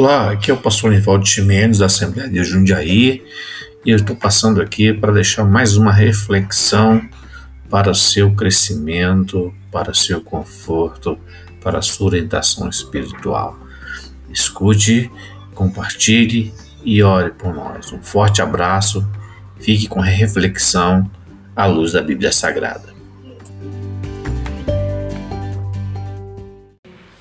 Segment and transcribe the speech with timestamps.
[0.00, 3.22] Olá, aqui é o pastor Nivaldo Chimenez da Assembleia de Jundiaí
[3.84, 7.06] e eu estou passando aqui para deixar mais uma reflexão
[7.68, 11.18] para seu crescimento, para seu conforto,
[11.62, 13.58] para sua orientação espiritual.
[14.32, 15.10] Escute,
[15.54, 17.92] compartilhe e ore por nós.
[17.92, 19.06] Um forte abraço,
[19.58, 21.10] fique com a reflexão
[21.54, 22.99] à luz da Bíblia Sagrada.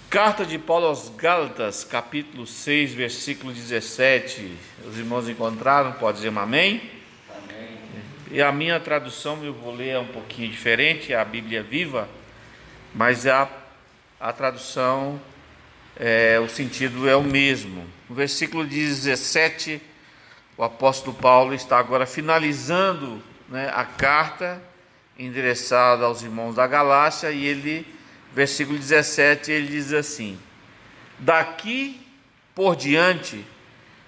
[0.09, 4.57] Carta de Paulo aos Gálatas, capítulo 6, versículo 17.
[4.87, 5.91] Os irmãos encontraram?
[5.91, 6.81] Pode dizer um amém?
[7.29, 7.77] amém?
[8.31, 12.09] E a minha tradução eu vou ler é um pouquinho diferente, é a Bíblia Viva,
[12.91, 13.47] mas a,
[14.19, 15.21] a tradução,
[15.95, 17.85] é, o sentido é o mesmo.
[18.09, 19.79] No versículo 17,
[20.57, 24.59] o apóstolo Paulo está agora finalizando né, a carta
[25.19, 27.98] endereçada aos irmãos da Galácia e ele
[28.33, 30.37] versículo 17, ele diz assim:
[31.17, 32.01] Daqui
[32.55, 33.45] por diante,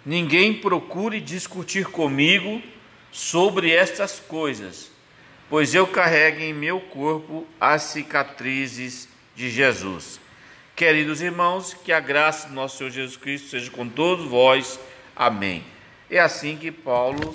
[0.05, 2.61] ninguém procure discutir comigo
[3.11, 4.89] sobre estas coisas,
[5.49, 10.19] pois eu carrego em meu corpo as cicatrizes de Jesus.
[10.75, 14.79] Queridos irmãos, que a graça do nosso Senhor Jesus Cristo seja com todos vós.
[15.15, 15.63] Amém.
[16.09, 17.33] É assim que Paulo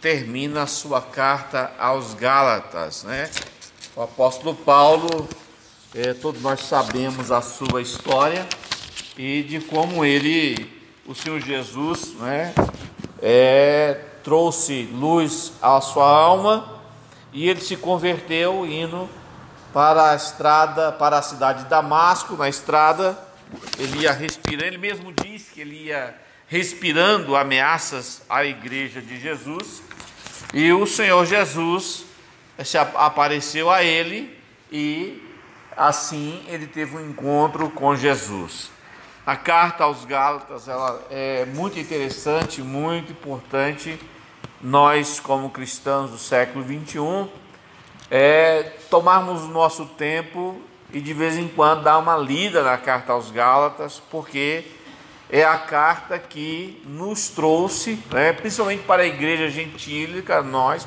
[0.00, 3.30] termina a sua carta aos Gálatas, né?
[3.96, 5.28] O apóstolo Paulo
[5.94, 8.46] é, todos nós sabemos a sua história
[9.16, 12.54] e de como ele, o Senhor Jesus, né,
[13.20, 16.80] é, trouxe luz à sua alma
[17.30, 19.06] e ele se converteu indo
[19.70, 23.18] para a estrada, para a cidade de Damasco, na estrada,
[23.78, 26.14] ele ia respirando, ele mesmo disse que ele ia
[26.46, 29.82] respirando ameaças à igreja de Jesus,
[30.54, 32.04] e o Senhor Jesus
[32.64, 34.38] se apareceu a ele
[34.70, 35.31] e
[35.76, 38.70] Assim, ele teve um encontro com Jesus.
[39.24, 43.98] A carta aos Gálatas ela é muito interessante, muito importante.
[44.60, 47.28] Nós, como cristãos do século 21,
[48.10, 50.60] é tomarmos o nosso tempo
[50.92, 54.64] e de vez em quando dar uma lida na carta aos Gálatas, porque
[55.30, 60.86] é a carta que nos trouxe, né, principalmente para a igreja gentílica, nós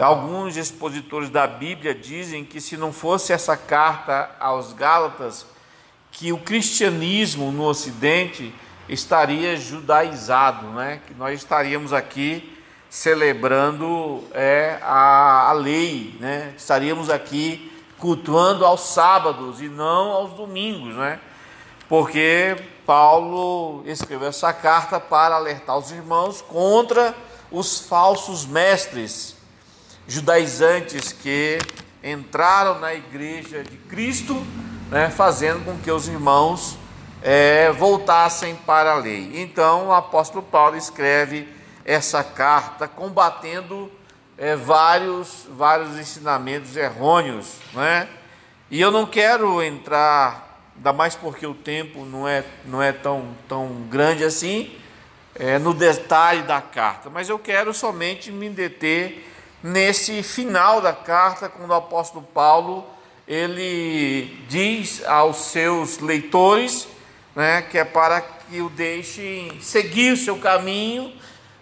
[0.00, 5.44] Alguns expositores da Bíblia dizem que se não fosse essa carta aos Gálatas,
[6.10, 8.54] que o cristianismo no Ocidente
[8.88, 11.02] estaria judaizado, né?
[11.06, 16.54] que nós estaríamos aqui celebrando é, a, a lei, né?
[16.56, 21.20] estaríamos aqui cultuando aos sábados e não aos domingos, né?
[21.90, 22.56] porque
[22.86, 27.14] Paulo escreveu essa carta para alertar os irmãos contra
[27.50, 29.39] os falsos mestres
[30.10, 31.56] judaizantes que
[32.02, 34.44] entraram na igreja de Cristo,
[34.90, 36.76] né, fazendo com que os irmãos
[37.22, 39.30] é, voltassem para a lei.
[39.34, 41.46] Então o apóstolo Paulo escreve
[41.84, 43.88] essa carta combatendo
[44.36, 48.08] é, vários, vários ensinamentos errôneos, né?
[48.68, 53.28] E eu não quero entrar, ainda mais porque o tempo não é, não é tão,
[53.48, 54.76] tão grande assim,
[55.36, 59.29] é, no detalhe da carta, mas eu quero somente me deter
[59.62, 62.84] nesse final da carta, quando o apóstolo Paulo
[63.26, 66.88] ele diz aos seus leitores,
[67.34, 71.12] né, que é para que o deixem seguir o seu caminho,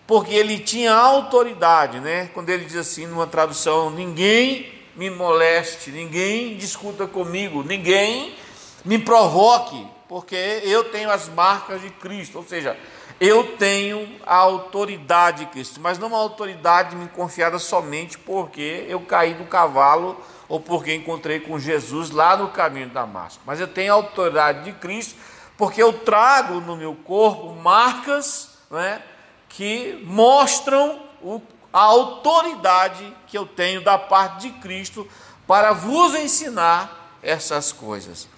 [0.07, 2.31] porque ele tinha autoridade, né?
[2.33, 8.35] Quando ele diz assim numa tradução, ninguém me moleste, ninguém discuta comigo, ninguém
[8.83, 10.35] me provoque, porque
[10.65, 12.75] eu tenho as marcas de Cristo, ou seja,
[13.21, 19.01] eu tenho a autoridade de Cristo, mas não uma autoridade me confiada somente porque eu
[19.01, 23.43] caí do cavalo ou porque encontrei com Jesus lá no caminho de Damasco.
[23.45, 25.17] Mas eu tenho a autoridade de Cristo
[25.57, 29.03] porque eu trago no meu corpo marcas né,
[29.49, 31.43] que mostram o,
[31.73, 35.07] a autoridade que eu tenho da parte de Cristo
[35.47, 38.29] para vos ensinar essas coisas.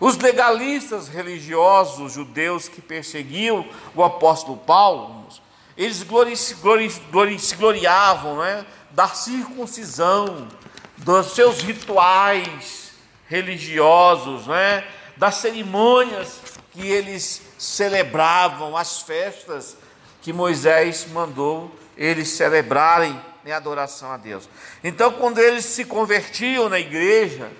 [0.00, 5.28] Os legalistas religiosos judeus que perseguiam o apóstolo Paulo,
[5.76, 10.48] eles glori, glori, glori, se gloriavam né, da circuncisão,
[10.96, 12.92] dos seus rituais
[13.28, 14.84] religiosos, né,
[15.18, 16.40] das cerimônias
[16.72, 19.76] que eles celebravam, as festas
[20.22, 24.48] que Moisés mandou eles celebrarem em adoração a Deus.
[24.82, 27.50] Então, quando eles se convertiam na igreja,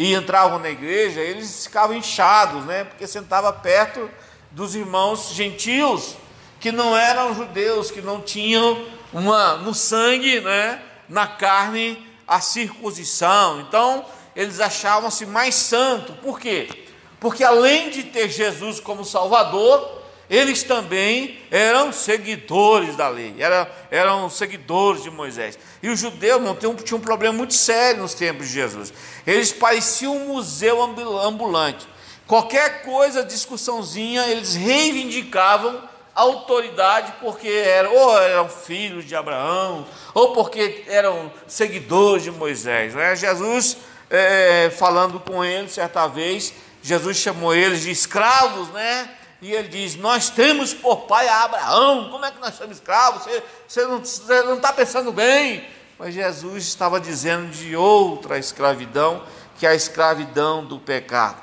[0.00, 2.84] e entravam na igreja, eles ficavam inchados, né?
[2.84, 4.10] Porque sentava perto
[4.50, 6.16] dos irmãos gentios
[6.58, 8.82] que não eram judeus, que não tinham
[9.12, 10.80] uma no sangue, né?
[11.06, 13.60] Na carne a circuncisão.
[13.60, 16.16] Então, eles achavam-se mais santos.
[16.22, 16.86] Por quê?
[17.20, 19.99] Porque além de ter Jesus como Salvador,
[20.30, 25.58] eles também eram seguidores da lei, eram, eram seguidores de Moisés.
[25.82, 28.92] E os judeus não tinham, tinham um problema muito sério nos tempos de Jesus.
[29.26, 31.88] Eles pareciam um museu ambulante.
[32.28, 35.82] Qualquer coisa, discussãozinha, eles reivindicavam
[36.14, 39.84] autoridade porque eram, ou eram filhos de Abraão,
[40.14, 42.94] ou porque eram seguidores de Moisés.
[42.94, 43.16] Né?
[43.16, 43.78] Jesus,
[44.08, 49.10] é, falando com eles certa vez, Jesus chamou eles de escravos, né?
[49.42, 53.22] E ele diz: Nós temos por pai a Abraão, como é que nós somos escravos?
[53.22, 55.66] Você, você não está pensando bem.
[55.98, 59.22] Mas Jesus estava dizendo de outra escravidão,
[59.58, 61.36] que é a escravidão do pecado.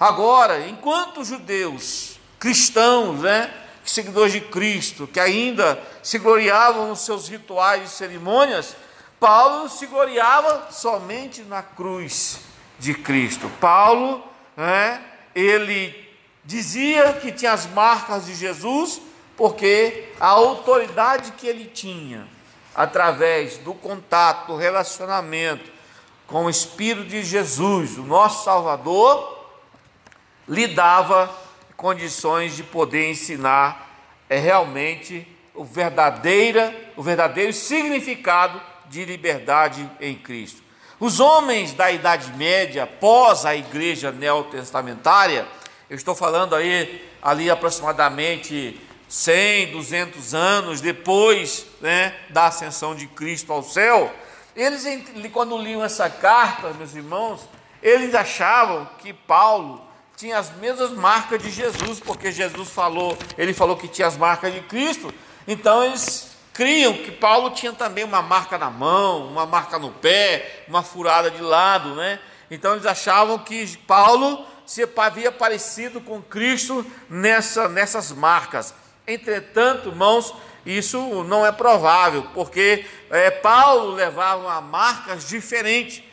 [0.00, 3.54] Agora, enquanto os judeus, cristãos, né,
[3.84, 8.74] seguidores de Cristo, que ainda se gloriavam nos seus rituais e cerimônias,
[9.20, 12.40] Paulo se gloriava somente na cruz
[12.80, 13.48] de Cristo.
[13.60, 14.24] Paulo,
[14.56, 15.00] né,
[15.34, 16.09] ele
[16.50, 19.00] dizia que tinha as marcas de Jesus,
[19.36, 22.26] porque a autoridade que ele tinha,
[22.74, 25.70] através do contato, do relacionamento
[26.26, 29.46] com o Espírito de Jesus, o nosso Salvador,
[30.48, 31.32] lhe dava
[31.76, 33.88] condições de poder ensinar
[34.28, 40.62] é realmente o verdadeira, o verdadeiro significado de liberdade em Cristo.
[40.98, 45.46] Os homens da Idade Média, pós a igreja neotestamentária,
[45.90, 53.52] eu estou falando aí ali aproximadamente 100, 200 anos depois né, da ascensão de Cristo
[53.52, 54.14] ao céu,
[54.54, 54.84] eles,
[55.32, 57.40] quando liam essa carta, meus irmãos,
[57.82, 59.84] eles achavam que Paulo
[60.16, 64.54] tinha as mesmas marcas de Jesus, porque Jesus falou, ele falou que tinha as marcas
[64.54, 65.12] de Cristo,
[65.48, 70.64] então eles criam que Paulo tinha também uma marca na mão, uma marca no pé,
[70.68, 72.20] uma furada de lado, né?
[72.48, 78.72] Então eles achavam que Paulo se havia parecido com Cristo nessa, nessas marcas.
[79.04, 80.32] Entretanto, irmãos,
[80.64, 86.04] isso não é provável, porque é, Paulo levava marcas diferentes.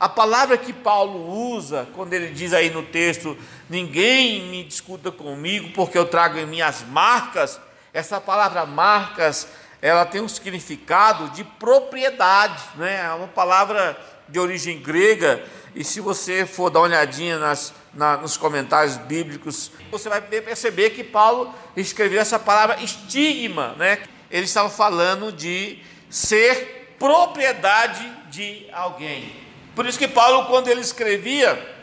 [0.00, 3.36] A palavra que Paulo usa, quando ele diz aí no texto,
[3.68, 7.60] ninguém me discuta comigo, porque eu trago em minhas marcas,
[7.92, 9.46] essa palavra marcas,
[9.82, 13.02] ela tem um significado de propriedade, né?
[13.04, 13.94] é uma palavra
[14.26, 15.44] de origem grega,
[15.76, 20.88] e se você for dar uma olhadinha nas, na, nos comentários bíblicos, você vai perceber
[20.90, 24.02] que Paulo escreveu essa palavra estigma, né?
[24.30, 25.78] ele estava falando de
[26.08, 29.36] ser propriedade de alguém.
[29.74, 31.76] Por isso que Paulo, quando ele escrevia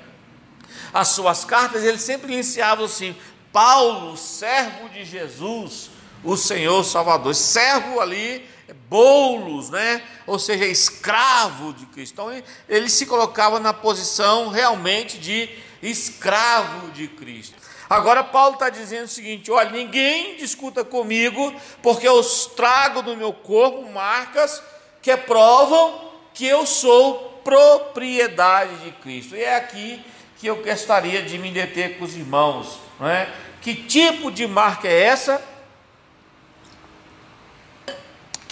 [0.91, 3.15] as suas cartas, ele sempre iniciava assim:
[3.51, 5.91] Paulo, servo de Jesus,
[6.23, 7.35] o Senhor Salvador.
[7.35, 8.43] Servo ali,
[8.89, 10.01] bolos, né?
[10.25, 12.13] Ou seja, escravo de Cristo.
[12.13, 15.49] Então ele, se colocava na posição realmente de
[15.81, 17.55] escravo de Cristo.
[17.89, 22.21] Agora Paulo está dizendo o seguinte: olha, ninguém discuta comigo, porque eu
[22.55, 24.61] trago no meu corpo marcas
[25.01, 29.35] que provam que eu sou propriedade de Cristo.
[29.35, 30.03] E é aqui
[30.39, 32.79] que eu gostaria de me deter com os irmãos.
[32.99, 33.29] Não é?
[33.61, 35.52] Que tipo de marca é essa?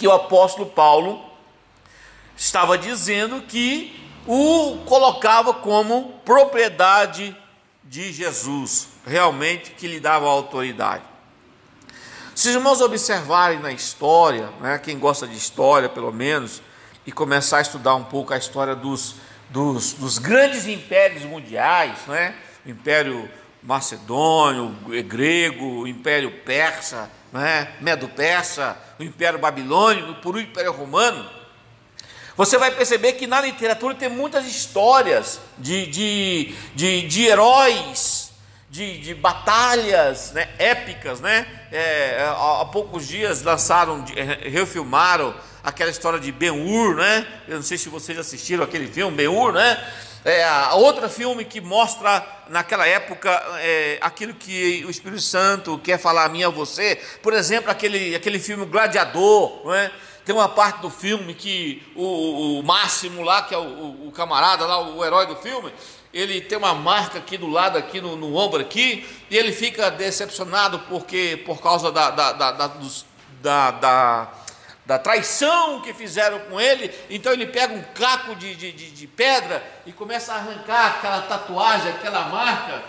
[0.02, 1.24] Que o apóstolo Paulo
[2.36, 7.36] estava dizendo que o colocava como propriedade
[7.84, 11.04] de Jesus, realmente que lhe dava autoridade.
[12.34, 16.60] Se os irmãos observarem na história, né, quem gosta de história pelo menos,
[17.06, 19.14] e começar a estudar um pouco a história dos,
[19.50, 22.34] dos, dos grandes impérios mundiais, né?
[22.66, 23.30] o Império
[23.62, 27.72] Macedônio, o grego, o Império Persa, né?
[27.80, 31.28] Medo-Persa, o Império Babilônico, por o Império Romano,
[32.36, 38.32] você vai perceber que na literatura tem muitas histórias de, de, de, de heróis,
[38.70, 40.48] de, de batalhas né?
[40.58, 41.20] épicas.
[41.20, 41.46] Né?
[41.70, 44.04] É, há, há poucos dias lançaram,
[44.40, 47.26] refilmaram aquela história de Ben-Hur, né?
[47.46, 49.78] Eu não sei se vocês assistiram aquele filme, Ben-Hur, né?
[50.24, 55.98] É, a outra filme que mostra naquela época é, aquilo que o Espírito Santo quer
[55.98, 56.96] falar a mim a você.
[57.20, 59.90] Por exemplo, aquele, aquele filme Gladiador, né?
[60.24, 64.64] Tem uma parte do filme que o, o Máximo lá, que é o, o, camarada
[64.64, 65.72] lá, o herói do filme,
[66.14, 69.90] ele tem uma marca aqui do lado, aqui no, no ombro aqui, e ele fica
[69.90, 73.04] decepcionado porque por causa da, da, da, da, dos,
[73.42, 74.32] da, da
[74.84, 79.06] da traição que fizeram com ele, então ele pega um caco de, de, de, de
[79.06, 82.82] pedra e começa a arrancar aquela tatuagem, aquela marca,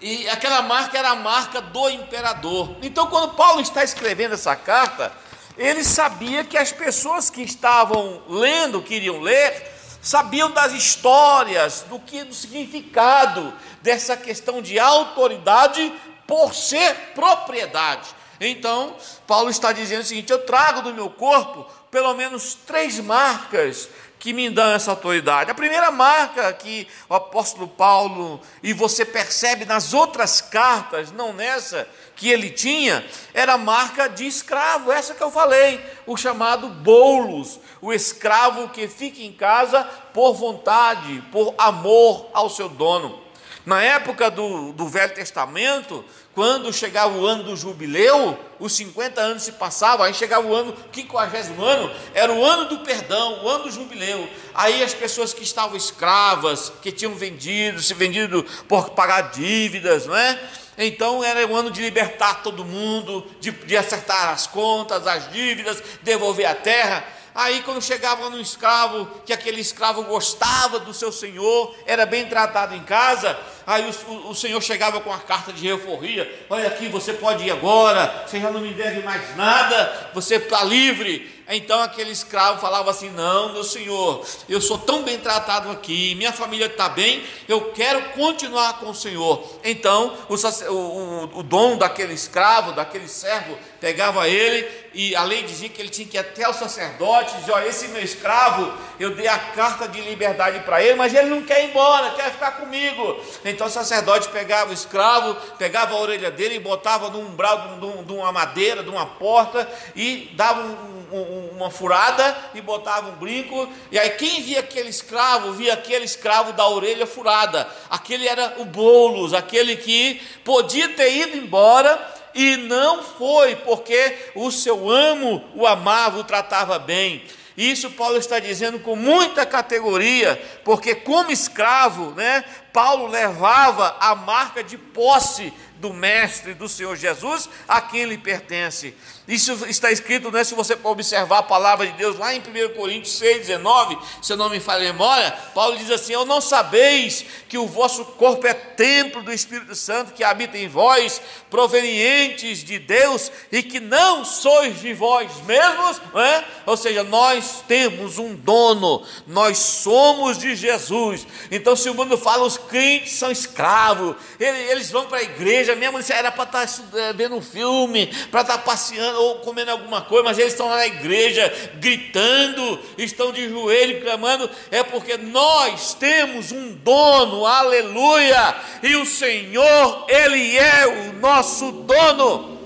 [0.00, 2.76] e aquela marca era a marca do imperador.
[2.82, 5.10] Então, quando Paulo está escrevendo essa carta,
[5.56, 12.22] ele sabia que as pessoas que estavam lendo, queriam ler, sabiam das histórias, do que
[12.22, 13.52] do significado
[13.82, 15.92] dessa questão de autoridade
[16.26, 18.17] por ser propriedade.
[18.40, 23.88] Então, Paulo está dizendo o seguinte: eu trago do meu corpo pelo menos três marcas
[24.18, 25.50] que me dão essa autoridade.
[25.50, 31.88] A primeira marca que o apóstolo Paulo, e você percebe nas outras cartas, não nessa,
[32.16, 37.60] que ele tinha, era a marca de escravo, essa que eu falei, o chamado bolos,
[37.80, 43.27] o escravo que fica em casa por vontade, por amor ao seu dono.
[43.68, 46.02] Na época do, do Velho Testamento,
[46.34, 50.72] quando chegava o ano do jubileu, os 50 anos se passavam, aí chegava o ano,
[50.72, 54.26] o 50 ano, era o ano do perdão, o ano do jubileu.
[54.54, 60.16] Aí as pessoas que estavam escravas, que tinham vendido, se vendido por pagar dívidas, não
[60.16, 60.40] é?
[60.78, 65.82] Então era o ano de libertar todo mundo, de, de acertar as contas, as dívidas,
[66.02, 67.04] devolver a terra.
[67.38, 72.74] Aí, quando chegava no escravo, que aquele escravo gostava do seu senhor, era bem tratado
[72.74, 76.88] em casa, aí o, o, o senhor chegava com a carta de euforia: Olha aqui,
[76.88, 81.37] você pode ir agora, você já não me deve mais nada, você está livre.
[81.48, 86.32] Então aquele escravo falava assim: Não, meu senhor, eu sou tão bem tratado aqui, minha
[86.32, 89.42] família está bem, eu quero continuar com o senhor.
[89.64, 95.68] Então o, o, o dono daquele escravo, daquele servo, pegava ele e a lei dizia
[95.70, 99.26] que ele tinha que ir até o sacerdote dizer: Olha, esse meu escravo, eu dei
[99.26, 103.18] a carta de liberdade para ele, mas ele não quer ir embora, quer ficar comigo.
[103.42, 108.04] Então o sacerdote pegava o escravo, pegava a orelha dele e botava no umbral de,
[108.04, 113.16] de uma madeira, de uma porta e dava um um, uma furada e botava um
[113.16, 118.54] brinco, e aí quem via aquele escravo, via aquele escravo da orelha furada, aquele era
[118.58, 121.98] o bolos, aquele que podia ter ido embora
[122.34, 127.24] e não foi, porque o seu amo o amava, o tratava bem.
[127.56, 134.62] Isso Paulo está dizendo com muita categoria, porque como escravo, né, Paulo levava a marca
[134.62, 138.94] de posse do Mestre, do Senhor Jesus, a quem ele pertence.
[139.28, 143.18] Isso está escrito, né, se você observar a palavra de Deus lá em 1 Coríntios
[143.18, 147.26] 6, 19, se eu não me falha a memória, Paulo diz assim: Eu não sabeis
[147.46, 151.20] que o vosso corpo é templo do Espírito Santo que habita em vós,
[151.50, 156.44] provenientes de Deus, e que não sois de vós mesmos, não é?
[156.64, 161.26] ou seja, nós temos um dono, nós somos de Jesus.
[161.50, 166.02] Então, se o mundo fala os crentes são escravos, eles vão para a igreja, mesmo
[166.02, 170.02] se era para tá estar vendo um filme, para estar tá passeando ou comendo alguma
[170.02, 175.94] coisa, mas eles estão lá na igreja gritando, estão de joelho clamando, é porque nós
[175.94, 182.58] temos um dono, aleluia, e o Senhor, Ele é o nosso dono.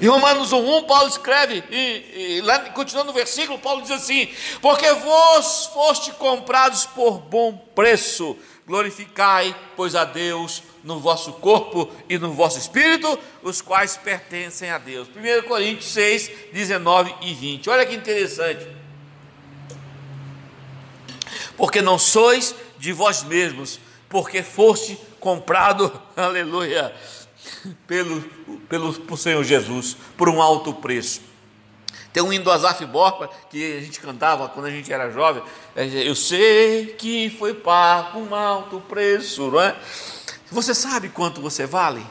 [0.00, 4.28] Em Romanos 1, Paulo escreve, e, e lá, continuando no versículo, Paulo diz assim:
[4.62, 8.34] Porque vós foste comprados por bom preço,
[8.66, 14.78] glorificai, pois a Deus no vosso corpo e no vosso espírito, os quais pertencem a
[14.78, 15.08] Deus.
[15.08, 17.70] 1 Coríntios 6, 19 e 20.
[17.70, 18.66] Olha que interessante.
[21.56, 26.94] Porque não sois de vós mesmos, porque foste comprado, aleluia,
[27.86, 28.22] pelo,
[28.68, 31.20] pelo por Senhor Jesus, por um alto preço.
[32.12, 35.42] Tem um hino do Azaf Borba que a gente cantava quando a gente era jovem.
[35.76, 39.76] É, Eu sei que foi pago um alto preço, não é?
[40.50, 42.04] Você sabe quanto você vale?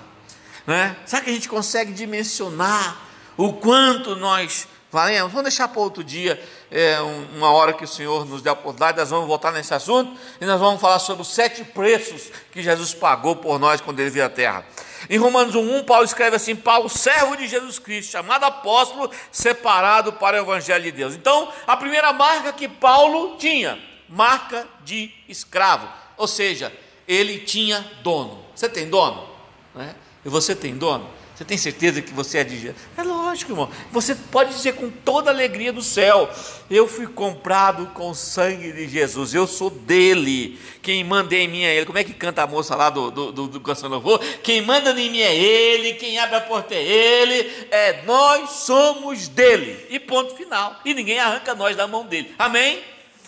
[0.65, 0.96] Não é?
[1.05, 2.98] Será que a gente consegue dimensionar
[3.36, 5.31] o quanto nós valemos?
[5.31, 6.41] Vamos deixar para outro dia,
[6.72, 7.00] é,
[7.36, 10.46] uma hora que o Senhor nos dê a oportunidade, nós vamos voltar nesse assunto e
[10.46, 14.25] nós vamos falar sobre os sete preços que Jesus pagou por nós quando ele veio
[14.25, 14.65] à terra.
[15.10, 20.38] Em Romanos 1, Paulo escreve assim: Paulo, servo de Jesus Cristo, chamado apóstolo, separado para
[20.38, 21.15] o Evangelho de Deus.
[21.15, 26.72] Então, a primeira marca que Paulo tinha, marca de escravo, ou seja,
[27.10, 28.38] ele tinha dono.
[28.56, 29.28] Você tem dono?
[29.74, 29.96] Né?
[30.24, 31.10] E você tem dono?
[31.39, 32.75] Você tem certeza que você é de Jesus?
[32.98, 33.72] É lógico, irmão.
[33.94, 36.30] Você pode dizer com toda a alegria do céu:
[36.70, 40.60] Eu fui comprado com o sangue de Jesus, eu sou dele.
[40.82, 41.86] Quem manda em mim é ele.
[41.86, 44.20] Como é que canta a moça lá do, do, do, do Canção Louvor?
[44.44, 47.68] Quem manda em mim é ele, quem abre a porta é ele.
[47.72, 49.88] É, nós somos dele.
[49.89, 50.78] E ponto final.
[50.84, 52.36] E ninguém arranca nós da mão dele.
[52.38, 52.84] Amém?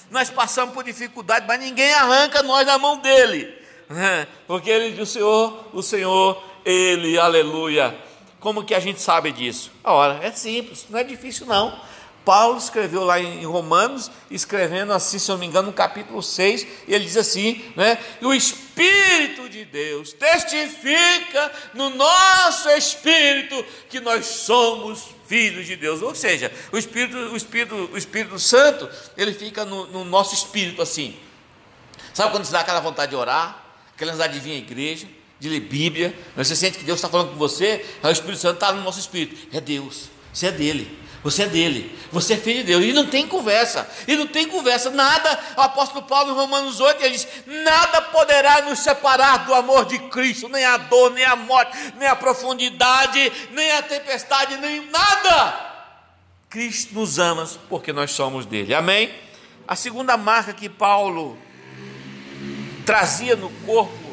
[0.10, 3.61] Nós passamos por dificuldade, mas ninguém arranca nós da mão dele.
[4.48, 7.96] Porque ele, o Senhor, o Senhor ele, aleluia.
[8.40, 9.72] Como que a gente sabe disso?
[9.84, 11.80] Ora, é simples, não é difícil não.
[12.24, 16.68] Paulo escreveu lá em Romanos, escrevendo assim, se eu não me engano, no capítulo 6,
[16.88, 17.98] e ele diz assim, né?
[18.22, 26.04] O Espírito de Deus testifica no nosso espírito que nós somos filhos de Deus.
[26.04, 30.82] Ou seja, o Espírito, o Espírito, o Espírito Santo, ele fica no, no nosso espírito
[30.82, 31.18] assim.
[32.14, 33.61] Sabe quando se dá aquela vontade de orar,
[34.03, 35.08] aquela vir à igreja?
[35.41, 38.72] de ler Bíblia, você sente que Deus está falando com você, o Espírito Santo está
[38.72, 39.48] no nosso espírito.
[39.51, 41.01] É Deus, você é dele.
[41.24, 44.48] Você é dele, você é filho de Deus, e não tem conversa, e não tem
[44.48, 45.39] conversa, nada.
[45.55, 50.00] O apóstolo Paulo, em Romanos 8, ele diz: Nada poderá nos separar do amor de
[50.10, 55.72] Cristo, nem a dor, nem a morte, nem a profundidade, nem a tempestade, nem nada.
[56.50, 59.13] Cristo nos ama porque nós somos dele, amém?
[59.67, 61.38] A segunda marca que Paulo
[62.92, 64.12] trazia no corpo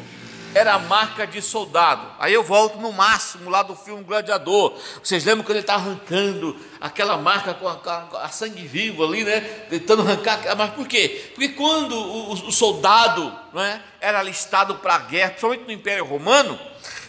[0.55, 2.13] era a marca de soldado.
[2.17, 4.73] Aí eu volto no máximo lá do filme Gladiador.
[5.03, 9.25] Vocês lembram quando ele está arrancando aquela marca com a, com a, sangue vivo ali,
[9.25, 9.41] né?
[9.69, 10.55] Tentando arrancar.
[10.55, 11.29] Mas por quê?
[11.35, 16.05] Porque quando o, o soldado não é, era alistado para a guerra, principalmente no Império
[16.05, 16.57] Romano,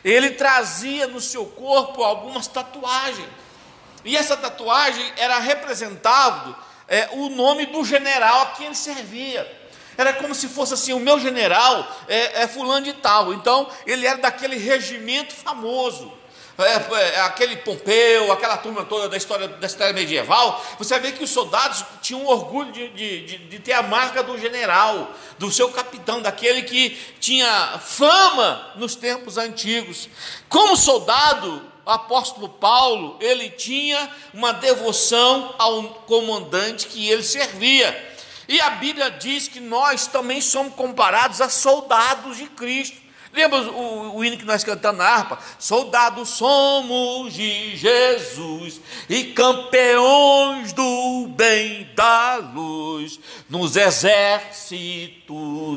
[0.04, 3.28] ele trazia no seu corpo algumas tatuagens.
[4.04, 6.56] E essa tatuagem era representado
[6.88, 9.59] é, o nome do general a quem ele servia.
[10.00, 13.34] Era como se fosse assim: o meu general é, é fulano de tal.
[13.34, 16.10] Então, ele era daquele regimento famoso.
[16.56, 21.22] É, é, aquele Pompeu, aquela turma toda da história, da história medieval, você vê que
[21.22, 25.70] os soldados tinham orgulho de, de, de, de, ter a marca do general, do seu
[25.70, 30.08] capitão, daquele que tinha fama nos tempos antigos.
[30.48, 38.09] Como soldado, o apóstolo Paulo, ele tinha uma devoção ao comandante que ele servia.
[38.50, 43.00] E a Bíblia diz que nós também somos comparados a soldados de Cristo.
[43.32, 45.38] Lembra o, o hino que nós cantamos na harpa?
[45.56, 55.20] Soldados somos de Jesus e campeões do bem da luz, nos exércitos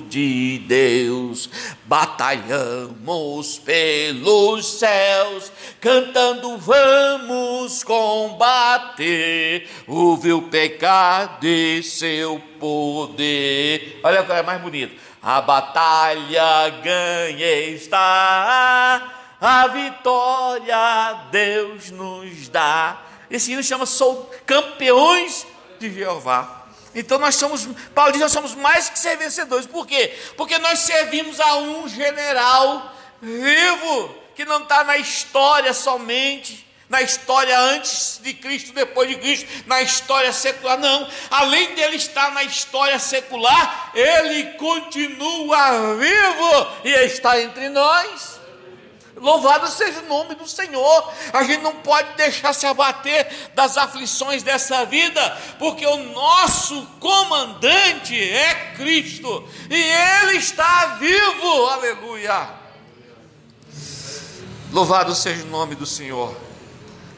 [0.09, 1.47] de Deus,
[1.85, 13.99] batalhamos pelos céus, cantando vamos combater o vil pecado e seu poder.
[14.03, 23.01] Olha o é mais bonito a batalha ganha está, a vitória Deus nos dá.
[23.31, 25.47] Esse hino chama Sou Campeões
[25.79, 26.65] de Jeová.
[26.93, 29.65] Então nós somos, Paulo diz, nós somos mais que ser vencedores.
[29.65, 30.13] Por quê?
[30.35, 37.59] Porque nós servimos a um general vivo, que não está na história somente, na história
[37.59, 41.09] antes de Cristo, depois de Cristo, na história secular, não.
[41.31, 48.39] Além dele estar na história secular, ele continua vivo e está entre nós.
[49.15, 51.11] Louvado seja o nome do Senhor.
[51.33, 58.15] A gente não pode deixar se abater das aflições dessa vida, porque o nosso comandante
[58.15, 61.65] é Cristo e Ele está vivo.
[61.69, 62.49] Aleluia.
[64.71, 66.52] Louvado seja o nome do Senhor.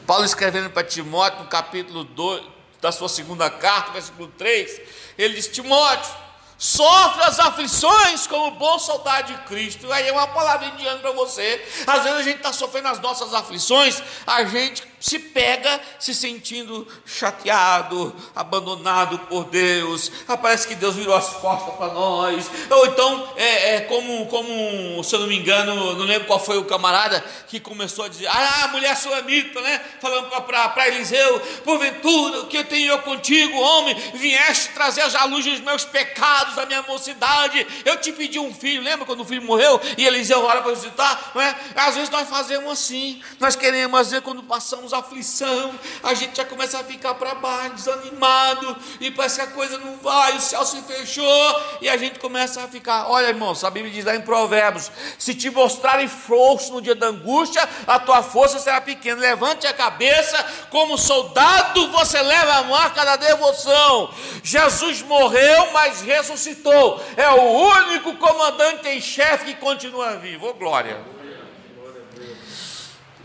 [0.06, 2.42] Paulo escrevendo para Timóteo, no capítulo 2
[2.80, 4.80] da sua segunda carta, versículo 3,
[5.18, 6.14] ele diz: Timóteo,
[6.56, 9.92] sofre as aflições como bom soldado de Cristo.
[9.92, 11.62] Aí é uma palavra indiana para você.
[11.86, 16.86] Às vezes a gente está sofrendo as nossas aflições, a gente se pega se sentindo
[17.04, 20.10] chateado, abandonado por Deus.
[20.26, 22.50] Ah, parece que Deus virou as costas para nós.
[22.70, 26.58] Ou então, é, é, como, como, se eu não me engano, não lembro qual foi
[26.58, 29.80] o camarada que começou a dizer: Ah, mulher sulamita, né?
[30.00, 33.94] Falando para Eliseu: Porventura, o que eu tenho eu contigo, homem?
[34.14, 37.66] Vieste trazer a luz dos meus pecados, da minha mocidade.
[37.84, 38.82] Eu te pedi um filho.
[38.82, 41.32] Lembra quando o filho morreu e Eliseu ora para visitar?
[41.34, 41.54] Não é?
[41.74, 43.22] Às vezes nós fazemos assim.
[43.38, 47.34] Nós queremos, às vezes, quando passamos passamos aflição, a gente já começa a ficar para
[47.34, 51.96] baixo, desanimado, e parece que a coisa não vai, o céu se fechou, e a
[51.96, 53.08] gente começa a ficar.
[53.08, 57.08] Olha, irmãos, a Bíblia diz lá em Provérbios: se te mostrarem força no dia da
[57.08, 59.20] angústia, a tua força será pequena.
[59.20, 64.12] Levante a cabeça, como soldado, você leva a marca da devoção.
[64.42, 67.02] Jesus morreu, mas ressuscitou.
[67.16, 70.48] É o único comandante em chefe que continua vivo.
[70.48, 71.15] Oh, glória.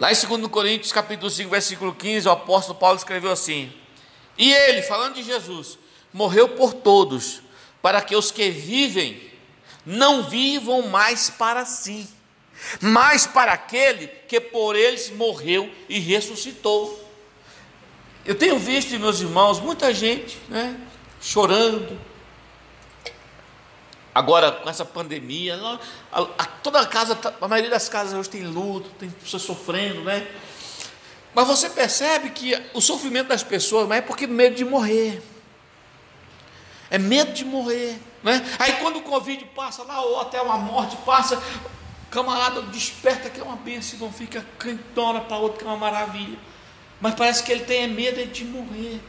[0.02, 3.72] Lá em 2 Coríntios, capítulo 5, versículo 15, o apóstolo Paulo escreveu assim:
[4.36, 5.78] E ele, falando de Jesus,
[6.12, 7.44] morreu por todos,
[7.84, 9.30] para que os que vivem
[9.86, 12.10] não vivam mais para si,
[12.82, 17.08] mas para aquele que por eles morreu e ressuscitou.
[18.26, 20.80] Eu tenho visto, meus irmãos, muita gente né,
[21.22, 21.96] chorando,
[24.13, 25.58] Agora, com essa pandemia,
[26.12, 29.43] a, a, toda a casa, tá, a maioria das casas hoje tem luto, tem pessoas
[29.43, 30.28] sofrendo, né?
[31.34, 35.24] Mas você percebe que o sofrimento das pessoas não é porque medo de morrer.
[36.89, 37.97] É medo de morrer.
[38.21, 38.45] Né?
[38.60, 41.41] Aí quando o Covid passa lá, ou até uma morte passa,
[42.10, 46.38] camarada desperta que é uma bênção, não fica cantona para outro que é uma maravilha.
[47.00, 49.00] Mas parece que ele tem medo de morrer.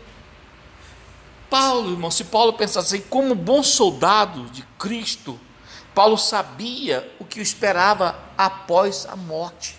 [1.52, 5.38] Paulo, irmão, se Paulo pensasse assim, como bom soldado de Cristo,
[5.94, 9.76] Paulo sabia o que o esperava após a morte.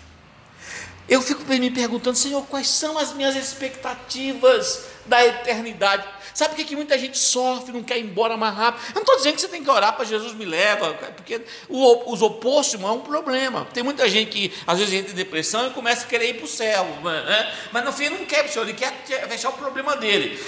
[1.08, 6.06] Eu fico me perguntando, Senhor, quais são as minhas expectativas da eternidade?
[6.32, 8.80] Sabe por que, muita gente sofre, não quer ir embora mais rápido?
[8.90, 12.12] Eu não estou dizendo que você tem que orar para Jesus me leva, porque o,
[12.12, 13.66] os opostos não é um problema.
[13.74, 16.44] Tem muita gente que às vezes entra em depressão e começa a querer ir para
[16.44, 17.52] o céu, né?
[17.72, 18.92] mas no fim não quer para o céu, ele quer
[19.28, 20.40] fechar o problema dele.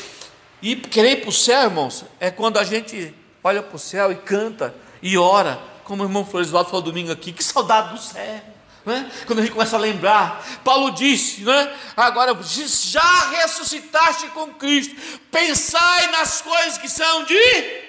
[0.66, 4.10] E querer ir para o céu, irmãos, é quando a gente olha para o céu
[4.10, 8.42] e canta e ora, como o irmão Floresvaldo falou domingo aqui, que saudade do céu.
[8.84, 9.08] Né?
[9.28, 11.72] Quando a gente começa a lembrar, Paulo disse, né?
[11.96, 14.96] agora já ressuscitaste com Cristo,
[15.30, 17.84] pensai nas coisas que são de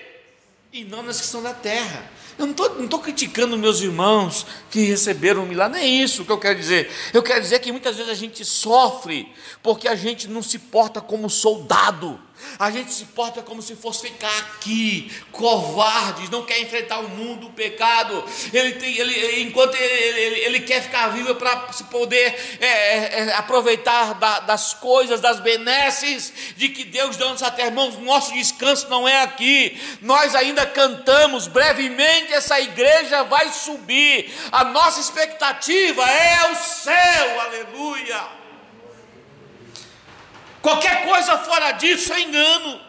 [0.72, 2.08] e não nas que são da terra.
[2.38, 6.32] Eu não estou não criticando meus irmãos que receberam um milagre, não é isso que
[6.32, 6.92] eu quero dizer.
[7.12, 11.02] Eu quero dizer que muitas vezes a gente sofre porque a gente não se porta
[11.02, 12.27] como soldado.
[12.60, 17.47] A gente se porta como se fosse ficar aqui, covardes, não quer enfrentar o mundo,
[17.47, 18.23] o pecado.
[18.54, 23.19] Ele tem, ele, enquanto ele, ele, ele quer ficar vivo para se poder é, é,
[23.19, 27.69] é, aproveitar da, das coisas, das benesses de que Deus deu nessa terra.
[27.69, 29.80] Irmãos, nosso descanso não é aqui.
[30.02, 34.34] Nós ainda cantamos, brevemente essa igreja vai subir.
[34.52, 38.37] A nossa expectativa é o céu, aleluia.
[40.67, 42.82] Qualquer coisa fora disso é engano.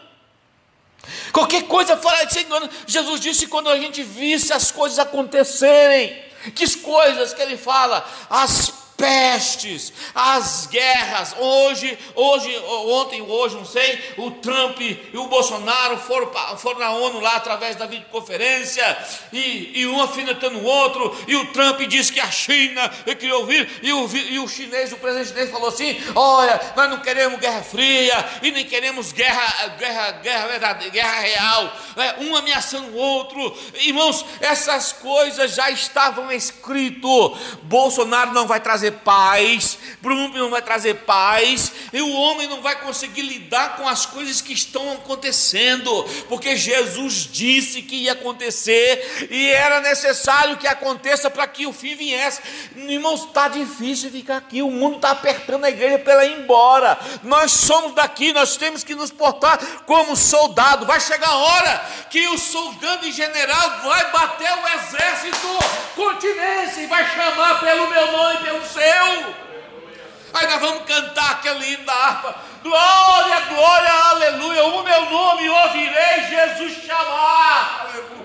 [1.31, 2.69] Qualquer coisa fora disso é engano.
[2.85, 6.21] Jesus disse quando a gente visse as coisas acontecerem,
[6.53, 8.05] que coisas que ele fala?
[8.29, 11.33] As pestes, as guerras.
[11.39, 17.21] Hoje, hoje, ontem, hoje, não sei, o Trump e o Bolsonaro foram, foram na ONU
[17.21, 18.97] lá através da videoconferência
[19.31, 21.17] e, e um afinetando o outro.
[21.27, 24.97] E o Trump disse que a China queria ouvir, e o, e o chinês, o
[24.97, 30.11] presidente chinês falou assim: Olha, nós não queremos guerra fria e nem queremos guerra, guerra,
[30.11, 33.55] guerra, guerra real, é, um ameaçando o outro.
[33.75, 37.37] Irmãos, essas coisas já estavam escrito.
[37.63, 42.61] Bolsonaro não vai trazer trazer paz, Bruno não vai trazer paz, e o homem não
[42.61, 49.27] vai conseguir lidar com as coisas que estão acontecendo, porque Jesus disse que ia acontecer
[49.29, 52.41] e era necessário que aconteça para que o fim viesse.
[52.75, 56.99] Irmãos, está difícil ficar aqui, o mundo está apertando a igreja para ela ir embora.
[57.23, 60.85] Nós somos daqui, nós temos que nos portar como soldado.
[60.85, 65.47] Vai chegar a hora que o soldado em general vai bater o exército
[65.95, 69.35] continência e vai chamar pelo meu nome, pelo seu céu.
[70.33, 72.35] Aí nós vamos cantar aquele hino da harpa.
[72.63, 74.63] Glória, glória, aleluia.
[74.65, 77.89] O meu nome ouvirei Jesus chamar.
[77.89, 78.19] Aleluia.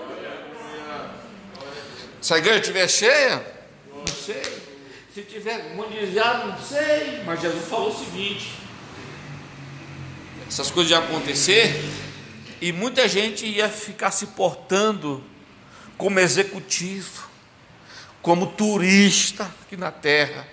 [2.21, 3.45] Se a igreja estiver cheia,
[3.93, 4.65] não sei.
[5.13, 7.23] Se tiver mundializado, não sei.
[7.25, 8.51] Mas Jesus falou o seguinte:
[10.47, 11.73] essas coisas iam acontecer
[12.61, 15.23] e muita gente ia ficar se portando
[15.97, 17.24] como executivo
[18.25, 20.47] como turista aqui na terra.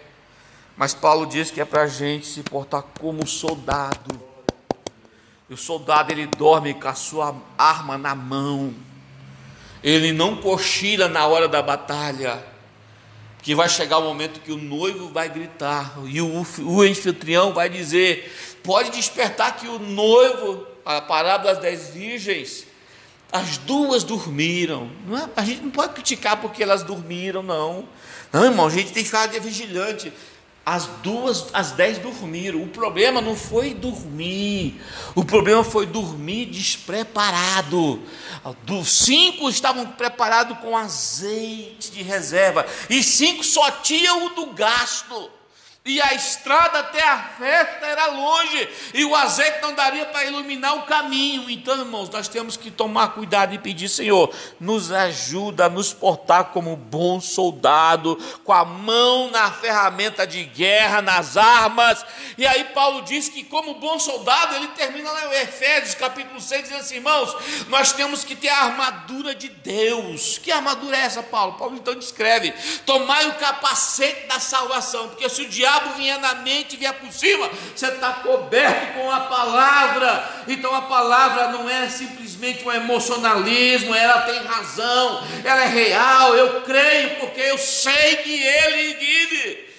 [0.77, 4.21] Mas Paulo diz que é para a gente se portar como soldado.
[5.49, 8.75] E o soldado ele dorme com a sua arma na mão.
[9.83, 12.45] Ele não cochila na hora da batalha.
[13.41, 17.71] Que vai chegar o momento que o noivo vai gritar e o, o anfitrião vai
[17.71, 22.67] dizer: pode despertar que o noivo, a parábola das dez virgens,
[23.33, 24.91] as duas dormiram.
[25.07, 27.89] Não é, a gente não pode criticar porque elas dormiram, não.
[28.31, 30.13] Não, irmão, a gente tem que ficar vigilante.
[30.65, 32.63] As duas, as dez dormiram.
[32.63, 34.81] O problema não foi dormir.
[35.15, 38.01] O problema foi dormir despreparado.
[38.65, 42.65] Dos cinco estavam preparados com azeite de reserva.
[42.89, 45.31] E cinco só tinham o do gasto.
[45.85, 50.77] E a estrada até a festa era longe, e o azeite não daria para iluminar
[50.77, 51.51] o caminho.
[51.51, 56.45] Então, irmãos, nós temos que tomar cuidado e pedir, Senhor, nos ajuda a nos portar
[56.47, 62.07] como bom soldado, com a mão na ferramenta de guerra, nas armas.
[62.39, 66.63] E aí Paulo diz que como bom soldado, ele termina lá em Efésios, capítulo 6,
[66.63, 67.35] dizendo assim, irmãos,
[67.67, 70.39] nós temos que ter a armadura de Deus.
[70.39, 71.55] Que armadura é essa, Paulo?
[71.55, 72.55] Paulo então descreve:
[72.87, 77.11] tomai o capacete da salvação, porque se o diabo diabo vier na mente, vier por
[77.13, 80.29] cima, você está coberto com a palavra.
[80.47, 86.35] Então a palavra não é simplesmente um emocionalismo, ela tem razão, ela é real.
[86.35, 89.73] Eu creio porque eu sei que ele vive.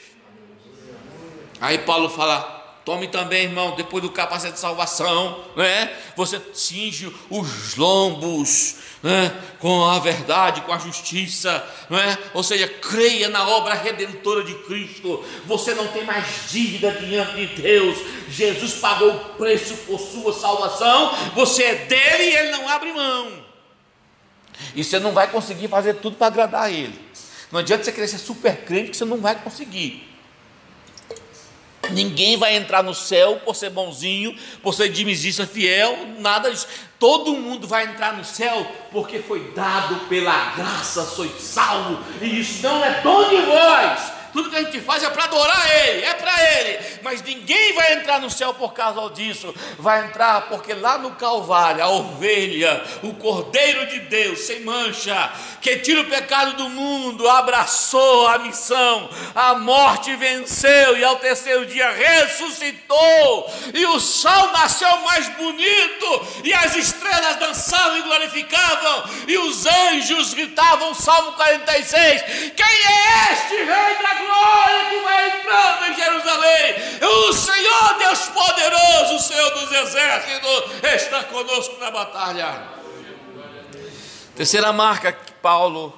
[1.61, 2.52] Aí Paulo fala:
[2.85, 5.95] Tome também, irmão, depois do capacete de salvação, né?
[6.17, 9.33] Você cinge os lombos né?
[9.59, 12.17] com a verdade, com a justiça, né?
[12.33, 15.23] ou seja, creia na obra redentora de Cristo.
[15.45, 17.97] Você não tem mais dívida diante de Deus.
[18.29, 21.13] Jesus pagou o preço por sua salvação.
[21.35, 23.43] Você é dele e ele não abre mão.
[24.75, 26.97] E você não vai conseguir fazer tudo para agradar a Ele.
[27.51, 30.12] Não adianta você querer ser super crente que você não vai conseguir.
[31.91, 36.67] Ninguém vai entrar no céu por ser bonzinho, por ser dimizista fiel, nada disso.
[36.97, 42.63] Todo mundo vai entrar no céu porque foi dado pela graça, sois salvo, e isso
[42.63, 46.13] não é dom de vós, tudo que a gente faz é para adorar Ele, é
[46.15, 46.79] para Ele.
[47.03, 49.53] Mas ninguém vai entrar no céu por causa disso.
[49.77, 55.77] Vai entrar porque lá no Calvário, a ovelha, o Cordeiro de Deus, sem mancha, que
[55.77, 61.91] tira o pecado do mundo, abraçou a missão, a morte venceu e ao terceiro dia
[61.91, 63.53] ressuscitou.
[63.73, 70.33] E o sol nasceu mais bonito, e as estrelas dançavam e glorificavam, e os anjos
[70.33, 72.21] gritavam, Salmo 46:
[72.55, 76.75] Quem é este rei da glória que vai entrando em Jerusalém.
[77.01, 82.63] O Senhor Deus poderoso, o Senhor dos exércitos, está conosco na batalha.
[84.35, 85.93] Terceira marca que Paulo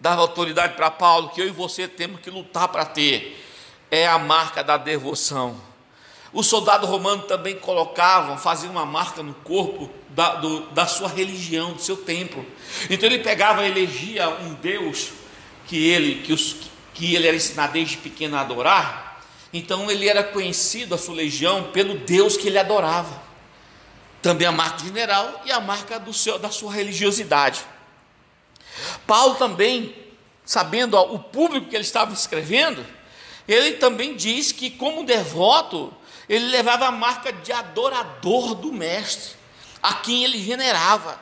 [0.00, 3.42] dava autoridade para Paulo, que eu e você temos que lutar para ter,
[3.90, 5.60] é a marca da devoção.
[6.32, 11.72] Os soldados romanos também colocavam, faziam uma marca no corpo da, do, da sua religião,
[11.72, 12.44] do seu templo.
[12.90, 15.12] Então ele pegava elegia um Deus
[15.66, 16.56] que ele, que os,
[16.96, 19.20] que ele era ensinado desde pequeno a adorar,
[19.52, 23.22] então ele era conhecido, a sua legião, pelo Deus que ele adorava.
[24.22, 27.60] Também a marca general e a marca seu, da sua religiosidade.
[29.06, 29.94] Paulo também,
[30.42, 32.84] sabendo ó, o público que ele estava escrevendo,
[33.46, 35.92] ele também diz que, como devoto,
[36.30, 39.34] ele levava a marca de adorador do Mestre,
[39.82, 41.20] a quem ele venerava.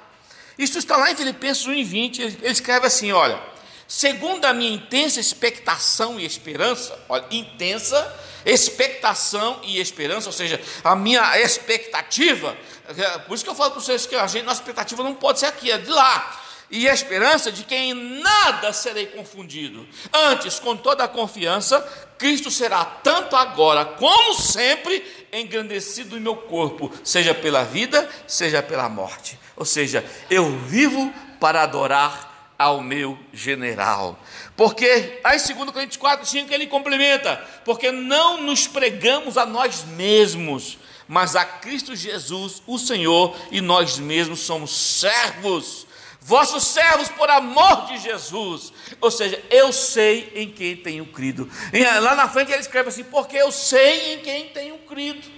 [0.57, 2.21] Isso está lá em Filipenses 1,20.
[2.21, 3.54] Ele escreve assim: olha
[3.95, 8.13] segundo a minha intensa expectação e esperança, olha, intensa
[8.45, 12.57] expectação e esperança, ou seja, a minha expectativa,
[12.89, 15.39] é, por isso que eu falo para vocês que a gente, nossa expectativa não pode
[15.39, 16.41] ser aqui, é de lá.
[16.69, 19.87] E a esperança de que em nada serei confundido.
[20.13, 21.81] Antes, com toda a confiança,
[22.19, 28.89] Cristo será tanto agora como sempre engrandecido em meu corpo, seja pela vida, seja pela
[28.89, 29.39] morte.
[29.55, 34.19] Ou seja, eu vivo para adorar ao meu general.
[34.57, 40.79] Porque, aí, segundo Coríntios 4, 5, ele complementa: porque não nos pregamos a nós mesmos,
[41.09, 45.87] mas a Cristo Jesus, o Senhor, e nós mesmos somos servos,
[46.21, 48.73] vossos servos por amor de Jesus.
[49.01, 51.51] Ou seja, eu sei em quem tenho crido.
[51.73, 55.34] E lá na frente ele escreve assim: porque eu sei em quem tenho crido.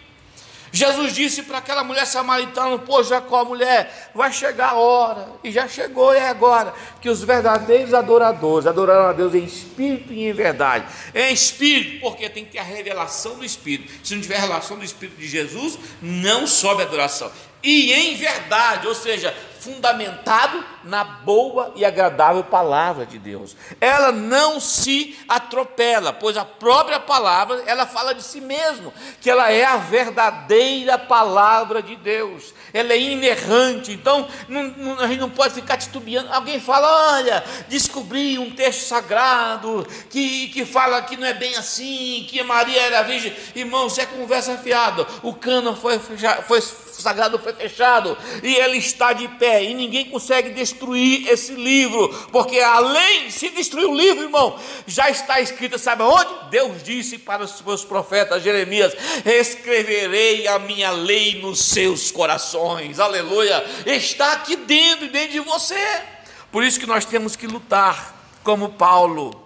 [0.76, 5.66] Jesus disse para aquela mulher samaritana: Pô, Jacó, mulher, vai chegar a hora, e já
[5.66, 10.84] chegou, é agora, que os verdadeiros adoradores adorarão a Deus em espírito e em verdade.
[11.14, 13.90] Em espírito, porque tem que ter a revelação do Espírito.
[14.06, 17.32] Se não tiver a relação do Espírito de Jesus, não sobe a adoração.
[17.62, 19.34] E em verdade, ou seja,
[19.66, 23.56] fundamentado na boa e agradável palavra de Deus.
[23.80, 29.50] Ela não se atropela, pois a própria palavra, ela fala de si mesmo, que ela
[29.50, 32.54] é a verdadeira palavra de Deus.
[32.72, 36.32] Ela é inerrante, então não, não, a gente não pode ficar titubeando.
[36.32, 42.24] Alguém fala: olha, descobri um texto sagrado que, que fala que não é bem assim,
[42.28, 43.34] que Maria era virgem.
[43.54, 45.06] Irmão, isso é conversa fiada.
[45.22, 50.50] O cano foi, foi sagrado foi fechado e ele está de pé e ninguém consegue
[50.50, 56.50] destruir esse livro, porque além se destruir o livro, irmão, já está escrito, sabe onde?
[56.50, 62.98] Deus disse para os seus profetas Jeremias: escreverei a minha lei nos seus corações.
[62.98, 63.64] Aleluia!
[63.84, 66.02] Está aqui dentro, dentro de você.
[66.50, 69.44] Por isso que nós temos que lutar como Paulo.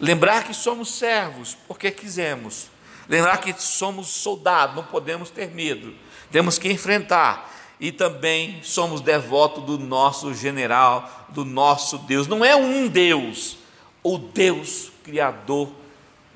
[0.00, 2.68] Lembrar que somos servos porque quisemos.
[3.08, 5.94] Lembrar que somos soldados, não podemos ter medo
[6.30, 7.54] temos que enfrentar.
[7.80, 12.26] E também somos devotos do nosso general, do nosso Deus.
[12.26, 13.56] Não é um Deus,
[14.02, 15.70] o Deus Criador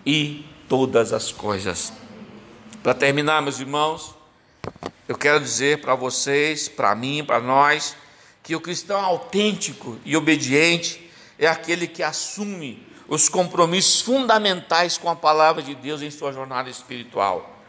[0.06, 1.92] e todas as coisas.
[2.82, 4.14] Para terminar, meus irmãos,
[5.08, 7.96] eu quero dizer para vocês, para mim, para nós,
[8.42, 15.16] que o cristão autêntico e obediente é aquele que assume os compromissos fundamentais com a
[15.16, 17.62] palavra de Deus em sua jornada espiritual.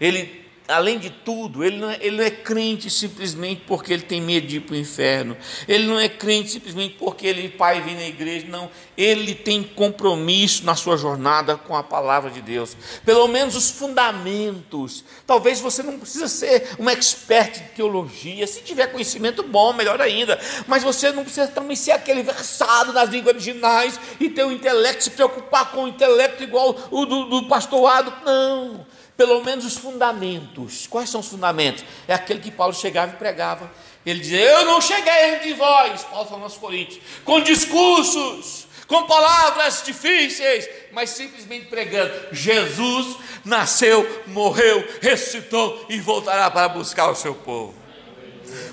[0.00, 0.39] Ele
[0.70, 4.46] além de tudo, ele não, é, ele não é crente simplesmente porque ele tem medo
[4.46, 5.36] de ir para o inferno.
[5.68, 8.46] Ele não é crente simplesmente porque ele pai vem na igreja.
[8.48, 12.76] Não, ele tem compromisso na sua jornada com a palavra de Deus.
[13.04, 15.04] Pelo menos os fundamentos.
[15.26, 18.46] Talvez você não precisa ser um expert de teologia.
[18.46, 20.38] Se tiver conhecimento bom, melhor ainda.
[20.66, 25.04] Mas você não precisa também ser aquele versado nas línguas originais e ter o intelecto,
[25.04, 28.12] se preocupar com o intelecto igual o do, do pastorado.
[28.24, 28.86] Não
[29.20, 30.86] pelo menos os fundamentos.
[30.86, 31.84] Quais são os fundamentos?
[32.08, 33.70] É aquele que Paulo chegava e pregava.
[34.06, 39.82] Ele diz: Eu não cheguei entre vós, Paulo falando aos Coríntios, com discursos, com palavras
[39.84, 47.74] difíceis, mas simplesmente pregando: Jesus nasceu, morreu, ressuscitou e voltará para buscar o seu povo.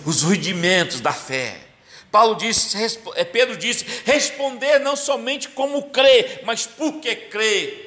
[0.05, 1.57] Os rudimentos da fé.
[2.10, 2.77] Paulo disse,
[3.15, 7.87] é, Pedro disse: responder não somente como crê, mas porque crê.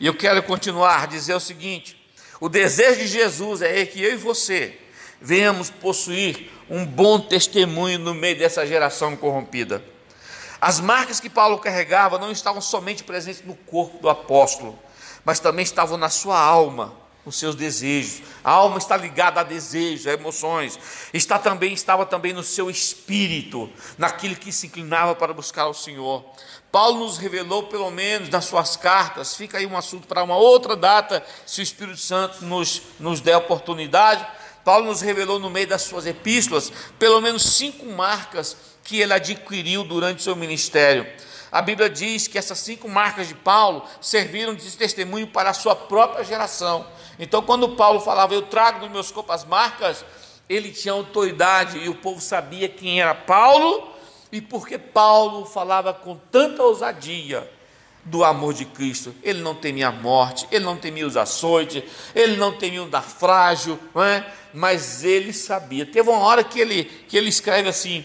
[0.00, 1.96] E eu quero continuar a dizer o seguinte:
[2.40, 4.76] o desejo de Jesus é que eu e você
[5.20, 9.84] venhamos possuir um bom testemunho no meio dessa geração corrompida.
[10.58, 14.78] As marcas que Paulo carregava não estavam somente presentes no corpo do apóstolo,
[15.24, 18.22] mas também estavam na sua alma, nos seus desejos.
[18.42, 20.78] A alma está ligada a desejos, a emoções.
[21.12, 26.24] Está também estava também no seu espírito, naquilo que se inclinava para buscar o Senhor.
[26.72, 30.76] Paulo nos revelou, pelo menos nas suas cartas, fica aí um assunto para uma outra
[30.76, 34.24] data, se o Espírito Santo nos, nos der oportunidade.
[34.64, 39.82] Paulo nos revelou no meio das suas epístolas, pelo menos cinco marcas que ele adquiriu
[39.82, 41.06] durante o seu ministério.
[41.50, 45.74] A Bíblia diz que essas cinco marcas de Paulo serviram de testemunho para a sua
[45.74, 46.86] própria geração.
[47.18, 50.04] Então, quando Paulo falava, eu trago nos meus corpos as marcas,
[50.48, 53.88] ele tinha autoridade e o povo sabia quem era Paulo
[54.32, 57.50] e porque Paulo falava com tanta ousadia
[58.04, 59.14] do amor de Cristo.
[59.22, 61.82] Ele não temia a morte, ele não temia os açoites,
[62.14, 64.26] ele não temia o dar frágil, não é?
[64.52, 65.86] mas ele sabia.
[65.86, 68.04] Teve uma hora que ele, que ele escreve assim,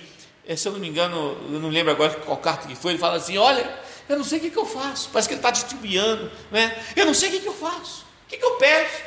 [0.54, 3.16] se eu não me engano, eu não lembro agora qual carta que foi, ele fala
[3.16, 3.68] assim: Olha,
[4.08, 6.78] eu não sei o que, que eu faço, parece que ele está distribuindo, né?
[6.96, 9.02] eu não sei o que, que eu faço, o que, que eu peço.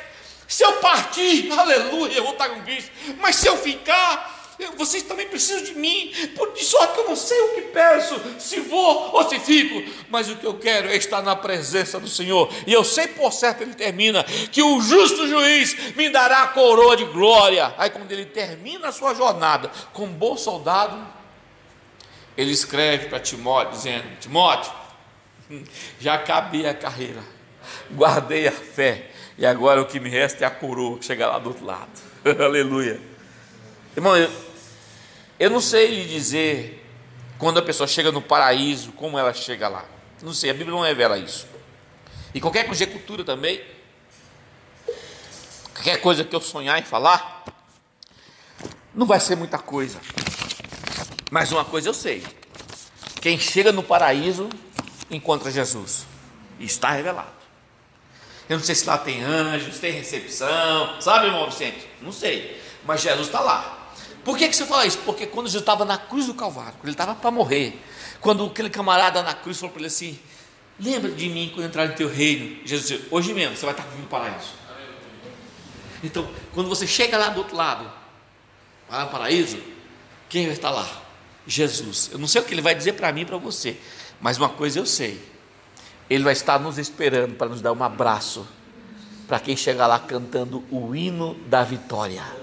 [0.47, 5.27] Se eu partir, aleluia, eu vou estar com Cristo, mas se eu ficar, vocês também
[5.27, 9.15] precisam de mim, por de sorte que eu não sei o que peço, se vou
[9.15, 12.73] ou se fico, mas o que eu quero é estar na presença do Senhor, e
[12.73, 17.05] eu sei por certo, ele termina, que o justo juiz me dará a coroa de
[17.05, 17.73] glória.
[17.77, 21.18] Aí, quando ele termina a sua jornada como bom soldado,
[22.39, 24.71] ele escreve para Timóteo, dizendo: Timóteo,
[25.99, 27.21] já acabei a carreira,
[27.91, 31.37] guardei a fé, e agora o que me resta é a coroa que chega lá
[31.37, 31.91] do outro lado.
[32.41, 33.01] Aleluia.
[33.93, 34.13] Irmão,
[35.37, 36.85] eu não sei lhe dizer
[37.37, 39.83] quando a pessoa chega no paraíso, como ela chega lá.
[40.21, 41.45] Não sei, a Bíblia não revela isso.
[42.33, 43.61] E qualquer conjectura também,
[45.73, 47.43] qualquer coisa que eu sonhar e falar,
[48.95, 49.99] não vai ser muita coisa.
[51.29, 52.23] Mas uma coisa eu sei:
[53.21, 54.49] quem chega no paraíso
[55.09, 56.05] encontra Jesus.
[56.59, 57.39] E está revelado.
[58.47, 61.87] Eu não sei se lá tem anjos, tem recepção, sabe, irmão Vicente?
[62.01, 62.59] Não sei.
[62.83, 63.93] Mas Jesus está lá.
[64.23, 64.97] Por que, que você fala isso?
[64.99, 67.79] Porque quando Jesus estava na cruz do Calvário, quando ele estava para morrer,
[68.19, 70.19] quando aquele camarada na cruz falou para ele assim:
[70.79, 72.65] Lembra de mim quando entrar no teu reino?
[72.65, 74.53] Jesus disse: Hoje mesmo você vai estar comigo no paraíso.
[76.03, 77.89] Então, quando você chega lá do outro lado,
[78.89, 79.59] lá no paraíso,
[80.27, 81.08] quem vai estar lá?
[81.49, 82.09] Jesus.
[82.13, 83.77] Eu não sei o que ele vai dizer para mim e para você,
[84.21, 85.21] mas uma coisa eu sei:
[86.09, 88.47] Ele vai estar nos esperando para nos dar um abraço,
[89.27, 92.39] para quem chegar lá cantando o hino da vitória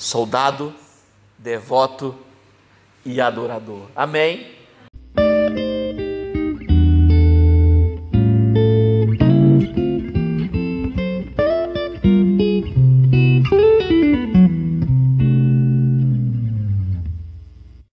[0.00, 0.74] soldado,
[1.36, 2.16] devoto
[3.04, 3.86] e adorador.
[3.94, 4.59] Amém?